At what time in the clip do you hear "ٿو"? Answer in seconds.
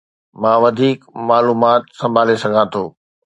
2.73-2.83